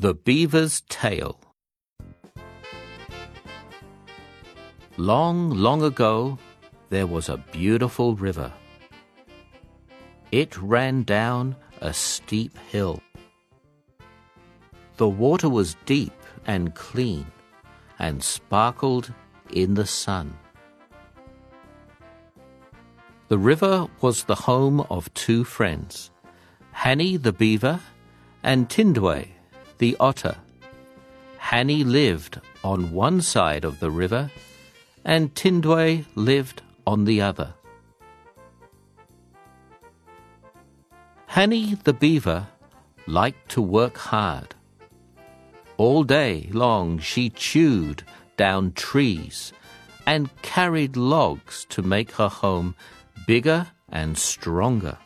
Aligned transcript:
The 0.00 0.14
Beaver's 0.14 0.82
Tail 0.88 1.40
Long, 4.96 5.50
long 5.50 5.82
ago, 5.82 6.38
there 6.88 7.08
was 7.08 7.28
a 7.28 7.42
beautiful 7.50 8.14
river. 8.14 8.52
It 10.30 10.56
ran 10.56 11.02
down 11.02 11.56
a 11.80 11.92
steep 11.92 12.56
hill. 12.70 13.02
The 14.98 15.08
water 15.08 15.48
was 15.48 15.74
deep 15.84 16.14
and 16.46 16.76
clean 16.76 17.26
and 17.98 18.22
sparkled 18.22 19.12
in 19.50 19.74
the 19.74 19.86
sun. 19.86 20.38
The 23.26 23.38
river 23.38 23.88
was 24.00 24.22
the 24.22 24.36
home 24.36 24.86
of 24.90 25.12
two 25.14 25.42
friends, 25.42 26.12
Hanny 26.70 27.16
the 27.16 27.32
beaver 27.32 27.80
and 28.44 28.68
Tindway 28.68 29.37
the 29.78 29.96
otter. 29.98 30.36
Hanny 31.38 31.84
lived 31.84 32.40
on 32.62 32.92
one 32.92 33.20
side 33.22 33.64
of 33.64 33.80
the 33.80 33.90
river, 33.90 34.30
and 35.04 35.34
Tindway 35.34 36.04
lived 36.14 36.62
on 36.86 37.04
the 37.04 37.20
other. 37.20 37.54
Hanny 41.26 41.74
the 41.84 41.92
beaver 41.92 42.48
liked 43.06 43.48
to 43.50 43.62
work 43.62 43.96
hard. 43.96 44.54
All 45.76 46.02
day 46.02 46.48
long 46.52 46.98
she 46.98 47.30
chewed 47.30 48.02
down 48.36 48.72
trees 48.72 49.52
and 50.06 50.34
carried 50.42 50.96
logs 50.96 51.64
to 51.70 51.82
make 51.82 52.12
her 52.12 52.28
home 52.28 52.74
bigger 53.26 53.68
and 53.90 54.18
stronger. 54.18 54.98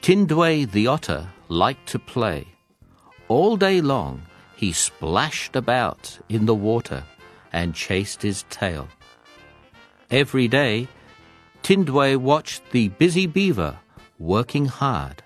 Tindway 0.00 0.64
the 0.64 0.88
otter 0.88 1.28
liked 1.52 1.86
to 1.86 1.98
play. 1.98 2.46
All 3.28 3.56
day 3.56 3.82
long 3.82 4.22
he 4.56 4.72
splashed 4.72 5.54
about 5.54 6.18
in 6.28 6.46
the 6.46 6.54
water 6.54 7.04
and 7.52 7.74
chased 7.74 8.22
his 8.22 8.44
tail. 8.48 8.88
Every 10.10 10.48
day, 10.48 10.88
Tindway 11.62 12.16
watched 12.16 12.62
the 12.70 12.88
busy 12.88 13.26
beaver 13.26 13.78
working 14.18 14.66
hard. 14.66 15.22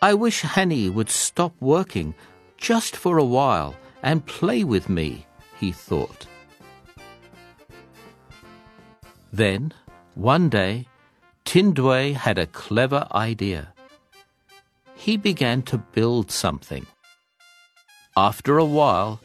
I 0.00 0.14
wish 0.14 0.42
Hanny 0.42 0.88
would 0.90 1.10
stop 1.10 1.54
working 1.60 2.14
just 2.56 2.94
for 2.96 3.18
a 3.18 3.24
while 3.24 3.74
and 4.02 4.24
play 4.26 4.62
with 4.62 4.88
me, 4.88 5.26
he 5.58 5.72
thought. 5.72 6.26
Then, 9.32 9.72
one 10.14 10.48
day, 10.48 10.86
Tindway 11.44 12.12
had 12.12 12.38
a 12.38 12.46
clever 12.46 13.08
idea. 13.12 13.73
He 15.04 15.18
began 15.18 15.60
to 15.64 15.76
build 15.76 16.30
something. 16.30 16.86
After 18.16 18.56
a 18.56 18.64
while, 18.64 19.20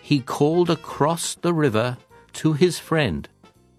he 0.00 0.20
called 0.20 0.70
across 0.70 1.34
the 1.34 1.52
river 1.52 1.98
to 2.34 2.52
his 2.52 2.78
friend, 2.78 3.28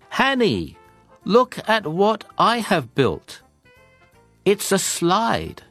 Hanny, 0.09 0.75
look 1.23 1.57
at 1.65 1.87
what 1.87 2.25
I 2.37 2.57
have 2.57 2.93
built. 2.95 3.43
It's 4.43 4.73
a 4.73 4.77
slide. 4.77 5.63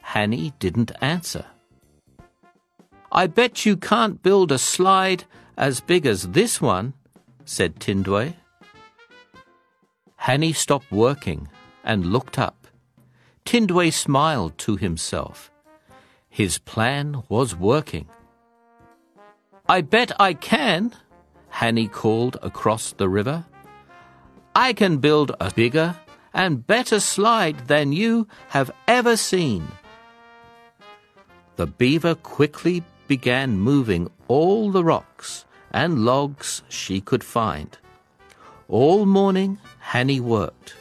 Hanny 0.00 0.54
didn't 0.58 0.92
answer. 1.02 1.44
I 3.12 3.26
bet 3.26 3.66
you 3.66 3.76
can't 3.76 4.22
build 4.22 4.50
a 4.50 4.58
slide 4.58 5.24
as 5.58 5.80
big 5.80 6.06
as 6.06 6.30
this 6.30 6.62
one, 6.62 6.94
said 7.44 7.78
Tindway. 7.78 8.36
Hanny 10.16 10.54
stopped 10.54 10.90
working 10.90 11.48
and 11.84 12.06
looked 12.06 12.38
up. 12.38 12.57
Tindway 13.48 13.90
smiled 13.90 14.58
to 14.58 14.76
himself. 14.76 15.50
His 16.28 16.58
plan 16.58 17.22
was 17.30 17.56
working. 17.56 18.06
I 19.66 19.80
bet 19.80 20.12
I 20.20 20.34
can, 20.34 20.94
Hanny 21.48 21.88
called 21.88 22.36
across 22.42 22.92
the 22.92 23.08
river. 23.08 23.46
I 24.54 24.74
can 24.74 24.98
build 24.98 25.32
a 25.40 25.50
bigger 25.50 25.96
and 26.34 26.66
better 26.66 27.00
slide 27.00 27.68
than 27.68 27.92
you 27.92 28.28
have 28.48 28.70
ever 28.86 29.16
seen. 29.16 29.66
The 31.56 31.66
beaver 31.66 32.16
quickly 32.16 32.84
began 33.06 33.56
moving 33.56 34.10
all 34.28 34.70
the 34.70 34.84
rocks 34.84 35.46
and 35.72 36.04
logs 36.04 36.62
she 36.68 37.00
could 37.00 37.24
find. 37.24 37.78
All 38.68 39.06
morning, 39.06 39.58
Hanny 39.78 40.20
worked. 40.20 40.74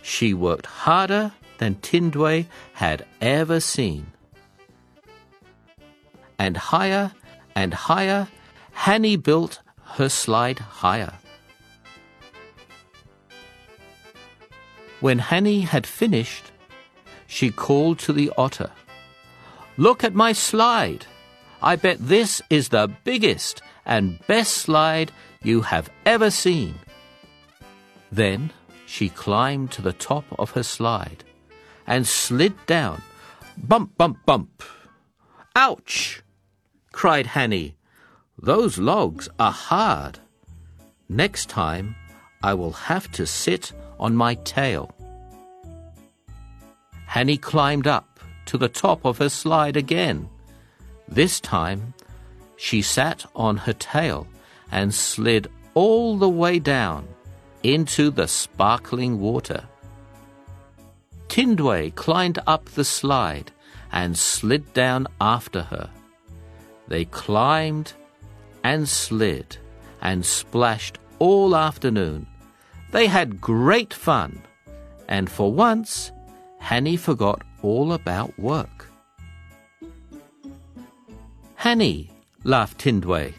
She 0.00 0.32
worked 0.32 0.66
harder 0.66 1.32
than 1.58 1.76
Tindway 1.76 2.46
had 2.74 3.04
ever 3.20 3.60
seen. 3.60 4.06
And 6.38 6.56
higher 6.56 7.12
and 7.54 7.74
higher, 7.74 8.28
Hanny 8.72 9.16
built 9.16 9.60
her 9.98 10.08
slide 10.08 10.58
higher. 10.58 11.14
When 15.00 15.18
Hanny 15.18 15.60
had 15.60 15.86
finished, 15.86 16.50
she 17.26 17.50
called 17.50 17.98
to 18.00 18.12
the 18.12 18.32
otter, 18.36 18.70
Look 19.76 20.02
at 20.02 20.14
my 20.14 20.32
slide! 20.32 21.06
I 21.62 21.76
bet 21.76 21.98
this 22.00 22.40
is 22.50 22.68
the 22.68 22.90
biggest 23.04 23.62
and 23.84 24.18
best 24.26 24.54
slide 24.54 25.12
you 25.42 25.62
have 25.62 25.90
ever 26.06 26.30
seen. 26.30 26.74
Then 28.10 28.52
she 28.86 29.08
climbed 29.08 29.72
to 29.72 29.82
the 29.82 29.92
top 29.92 30.24
of 30.38 30.52
her 30.52 30.62
slide 30.62 31.24
and 31.88 32.06
slid 32.06 32.54
down. 32.66 33.02
Bump, 33.56 33.96
bump, 33.96 34.24
bump. 34.24 34.62
Ouch! 35.56 36.22
cried 36.92 37.26
Hanny. 37.26 37.74
Those 38.40 38.78
logs 38.78 39.28
are 39.40 39.50
hard. 39.50 40.20
Next 41.08 41.48
time 41.48 41.96
I 42.42 42.54
will 42.54 42.72
have 42.72 43.10
to 43.12 43.26
sit 43.26 43.72
on 43.98 44.14
my 44.14 44.34
tail. 44.34 44.94
Hanny 47.06 47.38
climbed 47.38 47.86
up 47.86 48.20
to 48.46 48.58
the 48.58 48.68
top 48.68 49.04
of 49.04 49.18
her 49.18 49.28
slide 49.30 49.76
again. 49.76 50.28
This 51.08 51.40
time 51.40 51.94
she 52.56 52.82
sat 52.82 53.24
on 53.34 53.56
her 53.56 53.72
tail 53.72 54.26
and 54.70 54.94
slid 54.94 55.48
all 55.74 56.18
the 56.18 56.28
way 56.28 56.58
down 56.58 57.08
into 57.62 58.10
the 58.10 58.28
sparkling 58.28 59.20
water. 59.20 59.64
Tindway 61.28 61.94
climbed 61.94 62.38
up 62.46 62.64
the 62.66 62.84
slide 62.84 63.52
and 63.92 64.16
slid 64.16 64.72
down 64.74 65.06
after 65.20 65.62
her. 65.62 65.90
They 66.88 67.04
climbed 67.04 67.92
and 68.64 68.88
slid 68.88 69.56
and 70.00 70.24
splashed 70.24 70.98
all 71.18 71.54
afternoon. 71.54 72.26
They 72.90 73.06
had 73.06 73.40
great 73.40 73.92
fun, 73.92 74.42
and 75.08 75.30
for 75.30 75.52
once, 75.52 76.10
Hanny 76.58 76.96
forgot 76.96 77.42
all 77.62 77.92
about 77.92 78.38
work. 78.38 78.86
Hanny, 81.54 82.10
laughed 82.44 82.78
Tindway. 82.78 83.34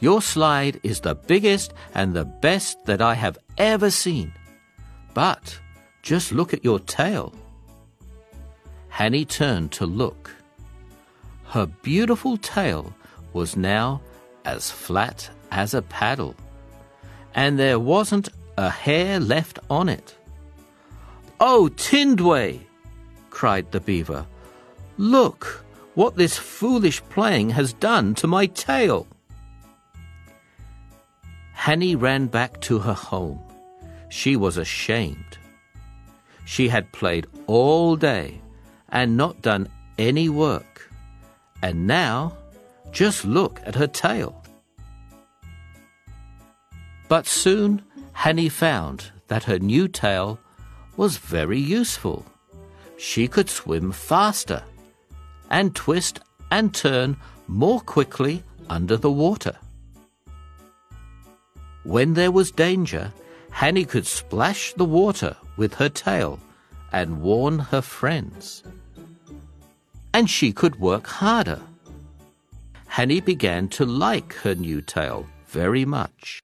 Your 0.00 0.22
slide 0.22 0.80
is 0.82 1.00
the 1.00 1.14
biggest 1.14 1.74
and 1.94 2.14
the 2.14 2.24
best 2.24 2.86
that 2.86 3.02
I 3.02 3.14
have 3.14 3.38
ever 3.58 3.90
seen. 3.90 4.32
But 5.12 5.58
just 6.02 6.32
look 6.32 6.52
at 6.54 6.64
your 6.64 6.78
tail. 6.80 7.32
Hanny 8.88 9.24
turned 9.24 9.72
to 9.72 9.86
look. 9.86 10.30
Her 11.44 11.66
beautiful 11.66 12.36
tail 12.36 12.92
was 13.32 13.56
now 13.56 14.00
as 14.44 14.70
flat 14.70 15.30
as 15.50 15.74
a 15.74 15.82
paddle, 15.82 16.34
and 17.34 17.58
there 17.58 17.78
wasn't 17.78 18.28
a 18.56 18.70
hair 18.70 19.18
left 19.18 19.58
on 19.68 19.88
it. 19.88 20.16
Oh, 21.40 21.70
Tindway! 21.76 22.60
cried 23.30 23.70
the 23.72 23.80
beaver. 23.80 24.26
Look 24.98 25.64
what 25.94 26.16
this 26.16 26.36
foolish 26.36 27.02
playing 27.08 27.50
has 27.50 27.72
done 27.72 28.14
to 28.16 28.26
my 28.26 28.46
tail. 28.46 29.06
Hanny 31.54 31.96
ran 31.96 32.26
back 32.26 32.60
to 32.62 32.78
her 32.78 32.94
home. 32.94 33.40
She 34.08 34.36
was 34.36 34.56
ashamed. 34.56 35.38
She 36.50 36.66
had 36.66 36.90
played 36.90 37.28
all 37.46 37.94
day 37.94 38.40
and 38.88 39.16
not 39.16 39.40
done 39.40 39.68
any 39.98 40.28
work. 40.28 40.90
And 41.62 41.86
now, 41.86 42.36
just 42.90 43.24
look 43.24 43.60
at 43.64 43.76
her 43.76 43.86
tail. 43.86 44.42
But 47.08 47.28
soon 47.28 47.82
Hanny 48.14 48.48
found 48.48 49.12
that 49.28 49.44
her 49.44 49.60
new 49.60 49.86
tail 49.86 50.40
was 50.96 51.18
very 51.18 51.60
useful. 51.60 52.26
She 52.98 53.28
could 53.28 53.48
swim 53.48 53.92
faster 53.92 54.64
and 55.50 55.72
twist 55.76 56.18
and 56.50 56.74
turn 56.74 57.16
more 57.46 57.80
quickly 57.80 58.42
under 58.68 58.96
the 58.96 59.12
water. 59.12 59.56
When 61.84 62.14
there 62.14 62.32
was 62.32 62.50
danger, 62.50 63.12
Hanny 63.50 63.84
could 63.84 64.06
splash 64.06 64.72
the 64.74 64.84
water 64.84 65.36
with 65.56 65.74
her 65.74 65.88
tail 65.88 66.38
and 66.92 67.20
warn 67.22 67.58
her 67.58 67.82
friends. 67.82 68.62
and 70.12 70.28
she 70.28 70.52
could 70.52 70.80
work 70.80 71.06
harder. 71.06 71.60
Hanny 72.88 73.20
began 73.20 73.68
to 73.68 73.84
like 73.84 74.32
her 74.34 74.54
new 74.54 74.80
tail 74.80 75.26
very 75.46 75.84
much. 75.84 76.40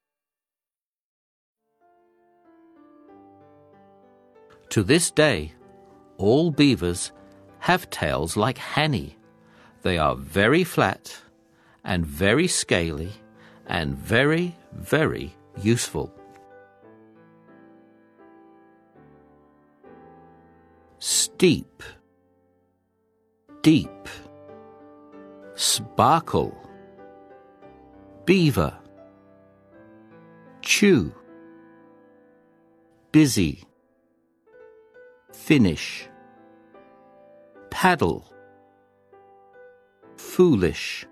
To 4.71 4.83
this 4.83 5.11
day, 5.11 5.53
all 6.17 6.51
beavers 6.51 7.13
have 7.61 7.91
tails 7.91 8.37
like 8.37 8.59
Hanny. 8.59 9.17
They 9.83 9.99
are 9.99 10.15
very 10.15 10.65
flat 10.65 11.17
and 11.85 12.07
very 12.07 12.47
scaly 12.47 13.13
and 13.67 13.97
very, 13.97 14.57
very 14.73 15.35
useful. 15.63 16.13
Steep, 21.39 21.83
deep, 23.61 24.09
sparkle, 25.55 26.57
beaver, 28.25 28.75
chew, 30.63 31.13
busy, 33.13 33.65
finish, 35.31 36.09
paddle, 37.69 38.33
foolish, 40.17 41.07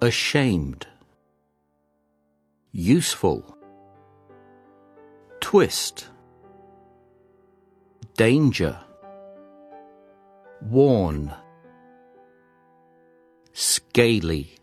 ashamed, 0.00 0.86
useful, 2.72 3.58
twist, 5.40 6.08
danger, 8.20 8.78
warn, 10.60 11.32
scaly. 13.54 14.59